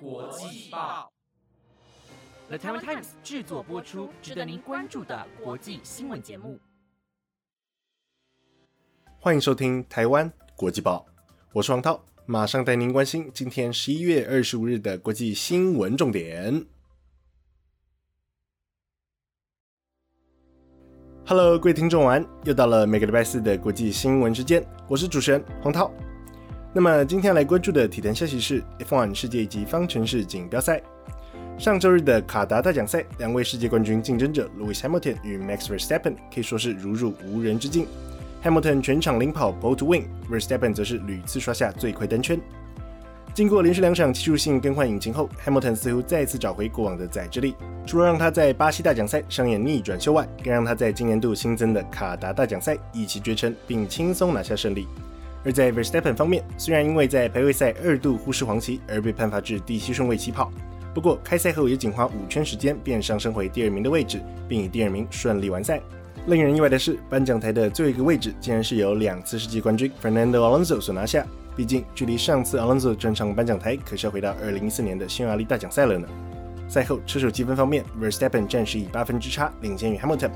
[0.00, 1.12] 国际报
[2.48, 6.58] ，The Taiwan Times 制作播出，值得您关注的国际新闻节目。
[9.20, 11.06] 欢迎收听台湾国际报，
[11.52, 16.66] 我是王涛，马上带您关心今天十一月二十五日的国际新闻重点。
[21.26, 25.90] Hello，各位听众晚安，又到了每个礼拜四的国际新闻时间，我是主持人黄涛。
[26.76, 30.82] 那么今天来关注的体坛消息是 F1 世界级方程式锦标赛。
[31.56, 37.86] 上周日的卡达大奖赛，两位世界冠军竞争者 Lewis Hamilton 与 Max Verstappen 可以说是如入无人之境。
[38.42, 42.40] Hamilton 全场领跑 b o to win，Verstappen 则是屡次刷下最快单圈。
[43.32, 47.54] 经过连续两场技术性更换引擎后，Hamilton 似乎再次找回过往的载之力。
[47.86, 54.88] 除了让他在巴西大奖赛上演逆转秀外，更让他在今年度新增的卡达大奖赛一骑绝尘，并轻松拿下胜利。
[55.44, 60.50] 而在 Verstappen 方面，虽然因为在排位赛二度忽视黄旗而被判罚至第七顺位起跑，
[60.94, 65.80] 不过开赛后也仅花五圈时间便上升回第二名的位置，并以第二名顺利完赛。
[66.26, 71.26] 令人意外的是，颁奖台的最后一个位置竟然是由两次世界冠军 Fernando Alonso 所拿下。
[71.54, 76.08] 毕竟，距离上次 Alonso 登上颁奖台可是要回到2014年的匈牙利大奖赛了呢。
[76.66, 80.30] 赛后车手积分方面，Verstappen 暂时以八分之差领先于 Hamilton。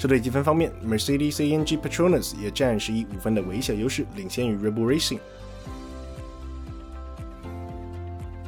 [0.00, 5.18] 车队积分方面，Mercedes-AMG Petronas 也暂时以五分的微小优势，领先于 r e b u l Racing。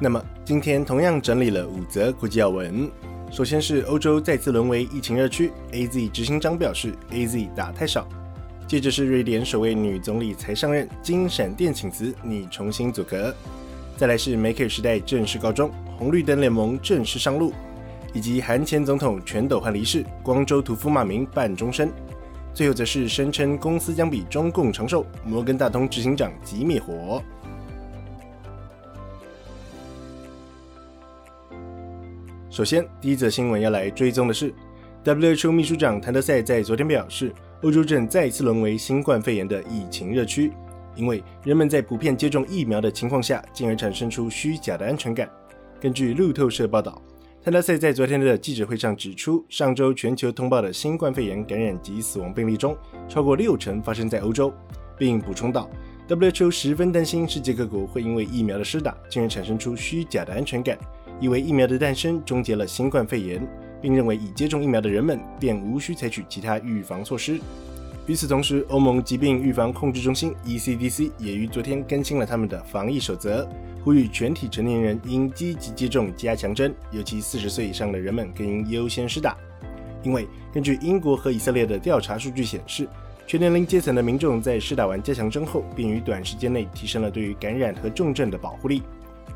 [0.01, 2.91] 那么今天同样整理了五则国际要闻。
[3.31, 8.09] 首先是欧洲再次沦为疫情热区，AZ 执行长表示 AZ 打太少。
[8.67, 13.35] 接着是瑞典首位女总理才上任，经闪电请辞，拟重新组阁。
[13.99, 17.53] 再来是 Maker 时代正式告终，红绿灯联盟正式上路。
[18.13, 21.91] 以及韩前总统全斗焕离世，光州屠夫骂名半终身。
[22.55, 27.23] 最后则是声称公司将比中共长寿，摩根大通执行长即灭火。
[32.51, 34.53] 首先，第一则新闻要来追踪的是
[35.03, 37.33] ，WHO 秘书长谭德赛在昨天表示，
[37.63, 40.53] 欧洲正再一次沦为新冠肺炎的疫情热区，
[40.95, 45.27] 因为人们在普遍接种疫苗的情况下，进而产生出虚假的安全感。
[45.81, 47.01] 根据路透社报道。
[47.45, 52.77] 谭德赛在昨天的记者会上指出，上周全球通报的新冠肺炎感染及死亡病例中，
[53.09, 54.53] 超过六成发生在欧洲，
[54.97, 55.69] 并补充道
[56.09, 60.79] ，WHO 十分担心世界各国会因为疫苗的施打，进而产生出虚假的安全感，
[61.21, 63.45] 以为疫苗的诞生终结了新冠肺炎，
[63.81, 67.41] 并认为已接种疫苗的人们便无需采取其他预防措施。
[68.07, 73.49] 与此同时，欧盟疾病预防控制中心 （ECDC） 也于昨天更新了他们的防疫守则。
[73.85, 79.37] 呼吁全体成年人应积极接种加强针，尤其四十岁以上的人们更应优先施打。
[80.03, 82.89] 因为根据英国和以色列的调查数据显示，
[83.25, 88.83] 全年龄阶层的民众在施打完加强针后，便于短时间内提升了对于感染和重症的保护力。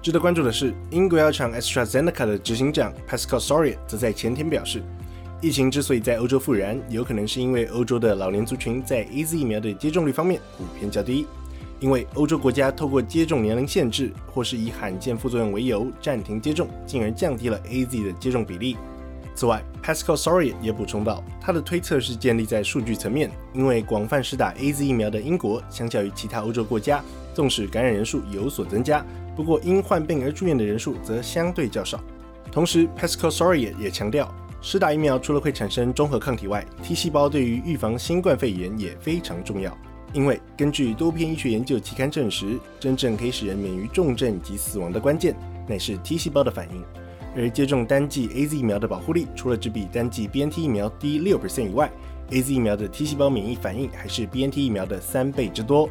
[0.03, 4.83] 值得关注的是，英国药厂 AstraZeneca 的执行长 Pascal Soriot 则在前天表示，
[5.43, 11.27] 疫情之所以在欧洲复燃，有可能是因为欧洲的老年族群在 AZ 疫苗的接种率方面普遍较低。
[11.79, 18.79] 因为欧洲国家透过接种年龄限制，或是以罕见副作用为由暂停接种，进而降低了 A Z 的接种比例。
[19.35, 27.05] 此外，Pascal Soriot 也补充到，他的推测是建立在数据层面，因为广泛施打 A Z 疫苗的英国，相较于其他欧洲国家，
[27.35, 29.05] 纵使感染人数有所增加，
[29.37, 32.01] 不过因患病而住院的人数则相对较少。
[32.51, 34.35] 同时，Pascal Soriot 也强调，
[34.69, 39.73] 施打疫苗除了会产生中和抗体外，T 细胞对于预防新冠肺炎也非常重要。
[40.13, 45.37] 因为根据多篇医学研究期刊证实，真正可以使人免于重症及死亡的关键，
[45.69, 46.83] 乃是 T 细胞的反应。
[47.37, 51.89] 而接种单剂 A Z 疫苗的保护力，除了只比单剂 B N T 疫苗低六 percent 以外
[52.31, 55.89] ，A Z 疫苗的 T 细胞免疫反应还是 B N T 疫苗的三倍之多。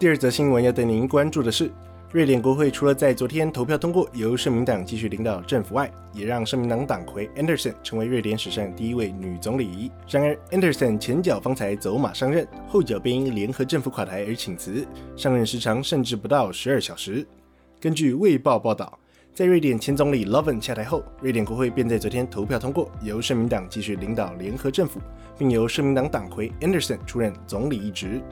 [0.00, 1.70] 第二则新闻要带您关注的是。
[2.10, 9.92] 瑞典国会除了在昨天投票通过由社民党继续领导政府外，也让社民党党魁 Anderson 成为瑞典史上第一位女总理。
[10.08, 17.26] 然而，Anderson 前脚方才走马上任，后脚便因联合政府垮台而请辞，上任时长甚至不到十二小时。
[17.78, 18.98] 根据《卫报》报道，
[19.34, 24.98] 在瑞典前总理 Loven 下台后，瑞典国会便在昨天投票通过由社民党继续领导联合政府，
[25.36, 28.22] 并由社民党党魁 Anderson 出任总理一职。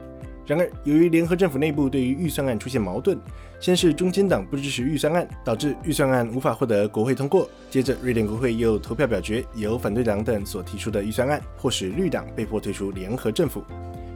[0.46, 3.18] 然而，由于联合政府内部对于预算案出现矛盾，
[3.58, 7.50] 先是中间党不支持预算案，导致预算案无法获得国会通过。
[7.68, 13.64] 接着，瑞典国会又投票表决由反对党等所提出的预算案，迫使绿党被迫退出联合政府。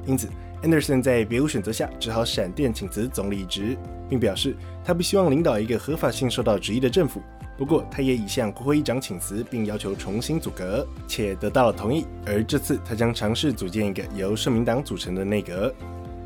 [0.06, 0.28] 因此
[0.62, 3.76] ，Anderson 在别无选择下，只好闪电请辞总理一职，
[4.08, 7.20] 并表示他不希望领导一个合法性受到质疑的政府。
[7.58, 12.06] 不过，他也已向国会议长请辞，并要求重新组阁，且得到了同意。
[12.24, 15.74] 而这次，他将尝试组建一个由社民党组成的内阁。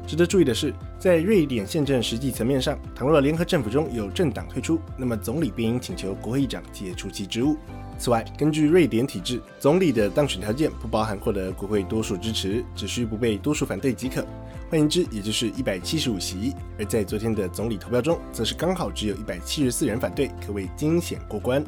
[0.06, 7.56] 值得注意的是，在瑞典宪政实际层面上，倘若联合政府中有政党退出，那么总理便应请求国会议长解除其职务。
[7.98, 14.24] 此外，根据瑞典体制，总理的当选条件不包含获得国会多数支持，只需不被多数反对即可。
[14.68, 16.52] 换言之，也就是一百七十五席。
[16.78, 21.64] 而在昨天的总理投票中，则是刚好只有一百七十四人反对，可谓惊险过关。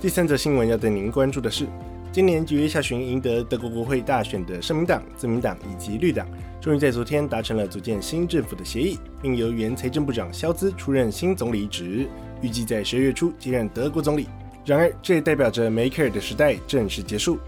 [0.00, 1.66] 第三则新闻要对您关注的是。
[2.18, 6.26] 今年九月下旬赢得德国国会大选的社民党、自民党以及绿党，
[6.60, 12.08] 终于在昨天达成了组建新政府的协议，并由原财政部长肖兹出任新总理一职，
[12.42, 14.26] 预计在十二月初接任德国总理。
[14.66, 17.38] 然而，这也代表着梅克尔的时代正式结束。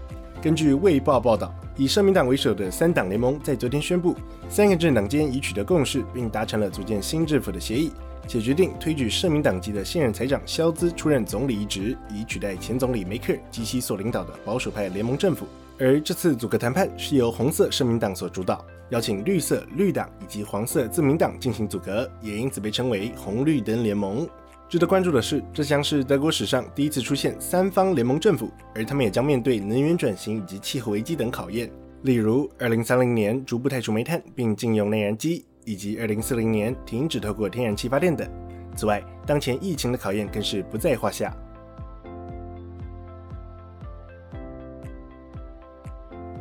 [0.41, 4.15] 根据《卫报》报道，以社民党为首的三党联盟在昨天宣布，
[4.49, 7.91] 三个政党间已取得共识，并达成了组建新政府的协议。
[8.27, 15.47] 且决定推举社民党籍的现任财长肖兹出任总理一职，以取代前总理梅克尔及其所领导的保守派联盟政府。
[15.79, 24.27] 而这次组阁谈判是由红色社民党所主导，邀请绿色绿党以及黄色自民党进行组阁，也因此被称为红绿灯联盟。
[24.71, 31.69] 值得关注的是，这将是德国史上第一次出现三方联盟政府，而他们也将面对能源转型以及气候危机等考验，
[32.03, 35.45] 例如2030年逐步退出煤炭并禁用内燃机。
[35.65, 38.27] 以及二零四零年停止透过天然气发电等。
[38.75, 41.35] 此外，当前疫情的考验更是不在话下。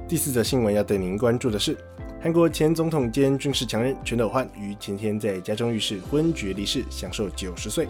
[0.09, 1.77] 第四则新闻要对您关注的是，
[2.23, 7.87] 韩国前总统兼军事强人全斗焕于前天在家中浴室昏厥离世，享受九十岁。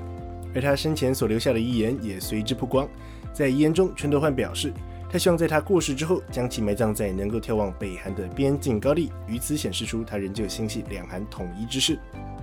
[0.55, 2.89] 而他生前所留下的遗言也随之曝光。
[3.33, 4.73] 在遗言中，全斗焕表示。
[5.13, 11.99] 他希望在他过世之后，将其埋葬在能够眺望北韩的边境高地，于此显示出他仍旧心系两韩统一之事。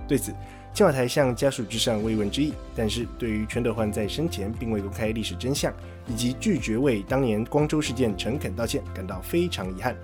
[0.06, 0.34] 对此，
[0.74, 5.72] 青瓦台向家属致上慰问之意，但是对于全斗焕在生前并未公开历史真相，
[6.06, 9.96] 以及拒绝为当年光州事件诚恳道歉，感到非常遗憾。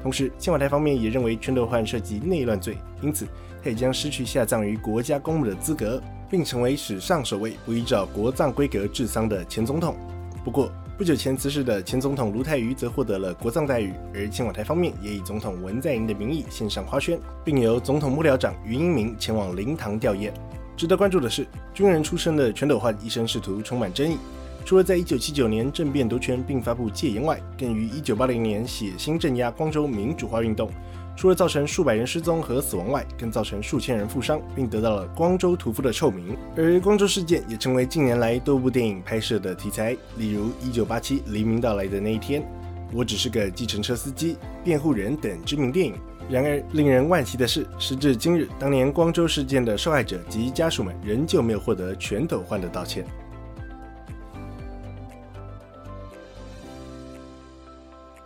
[0.00, 3.26] 同时，青瓦台方面也认为全斗焕涉及内乱罪，因此
[3.64, 6.00] 他也将失去下葬于国家公墓的资格，
[6.32, 9.94] 并成为史上首位不依照国葬规格治丧的前总统。
[10.42, 20.32] 不过，不久前辞世的前总统卢泰愚则获得了国葬待遇，而青瓦台方面也以总统文在寅的名义献上花圈，并由总统幕僚长于英明前往灵堂吊唁。
[20.74, 24.16] 值得关注的是，军人出身的全斗焕一生仕途充满争议，
[24.64, 30.70] 除了在1979年政变夺权并发布戒严外，更于1980年血腥镇压光州民主化运动。
[31.16, 36.36] 除了造成数百人失踪和死亡外，更造成数千人负伤，并得到了“光州屠夫”的臭名。
[36.56, 40.50] 而光州事件也成为近年来多部电影拍摄的题材，例如
[40.86, 42.40] 《1987黎明到来的那一天》
[42.92, 45.94] 《我只是个计程车司机》《辩护人》等知名电影。
[46.30, 53.04] 然而，令人惋惜的是，时至今日，当年光州事件的受害者及家属们仍旧没有获得全斗焕的道歉。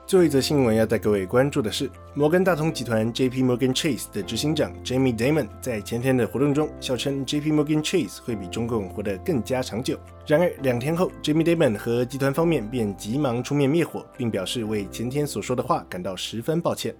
[0.06, 3.42] 最后一则新闻要带各位关注的是，摩根大通集团 J.P.
[3.42, 7.50] Morgan Chase 的执行长 Jamie Dimon 在前天的活动中笑称，J.P.
[7.50, 9.98] Morgan Chase 会比中共活得更加长久。
[10.24, 16.94] 然而两天后，Jamie Dimon 和集团方面便急忙出面灭火，并表示为前天所说的话感到十分抱歉。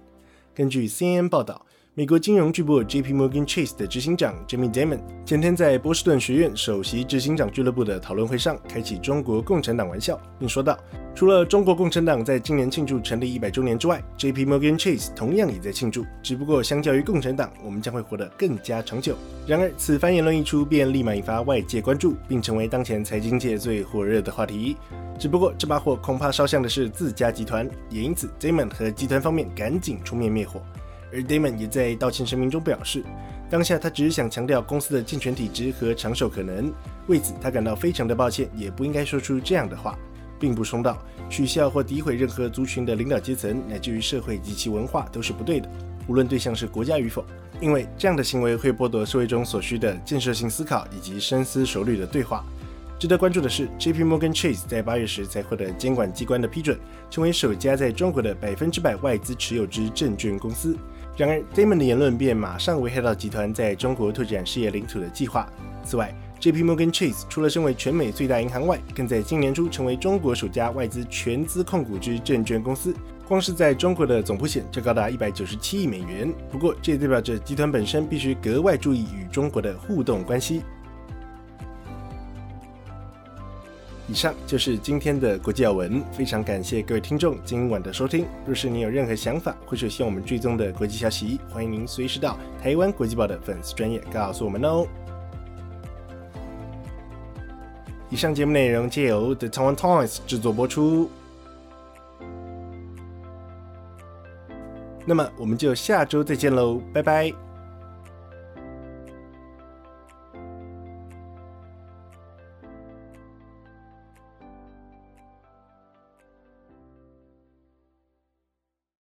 [0.53, 1.65] 根据 CNN 报道。
[1.97, 3.11] 美国金融巨擘 J.P.
[3.11, 10.77] Morgan Chase 的执行长 Jamie Dimon 前天在波士顿学院首席执行长俱乐部的讨论会上，开启中国共产党玩笑，并说道
[11.15, 14.45] ：“除了中国共产党在今年庆祝成立一百周年之外，J.P.
[14.45, 16.05] Morgan Chase 同样也在庆祝。
[16.21, 24.77] 只不过相较于共产党，我们将会活得更加长久。”然而，此番言论一出，便立马引发外界关注，并成为当前财经界最火热的话题。
[25.17, 30.61] 只不过这把火恐怕烧向的是自家集团，也因此 Dimon 和集团方面赶紧出面灭火。
[31.11, 33.03] 而 Damon 也在道歉声明中表示，
[33.49, 36.71] 当下他只是想强调公司的健全体制和长寿可能，
[37.07, 39.97] 为此他感到非常的抱歉，也不应该说出这样的话，
[40.39, 40.97] 并补充道：
[41.29, 45.69] 取笑或诋毁任何族群的领导阶层乃至于社会及其文化都是不对的，
[46.07, 47.25] 无论对象是国家与否，
[47.61, 52.43] 因为这样的行为会剥夺社会中所需的建设性思考以及深思熟虑的对话。
[52.99, 54.03] 值得关注的是，J.P.
[54.03, 56.75] Morgan Chase 在八月时才获得监管机关的批准，
[57.11, 60.75] 成为首家在中国的百分之百外资持有之证券公司。
[61.17, 65.51] 然而，Damon 的言论便马上危害到集团在中国拓展事业领土的计划。
[65.83, 66.61] 此外，J.P.
[66.63, 72.93] Morgan Chase 除了身为全美最大银行外，更在今年初成为中国首家外资全资控股之证券公司。
[73.27, 76.31] 光是在中国的总铺险就高达一百九十七亿美元。
[76.51, 80.61] 不过，这也代表着集团本身必须格外注意与中国的互动关系。
[84.09, 88.25] 以上就是今天的国际要闻，非常感谢各位听众今晚的收听。
[88.45, 94.87] 若是你有任何想法，或是希望我们追踪的国际消息，欢迎您随时到台湾国际报的粉丝专业告诉我们哦。
[98.09, 101.11] 以上节目内容皆由 The Taiwan Times 制作播出。
[105.05, 107.46] 那么我们就下周再见喽，拜拜。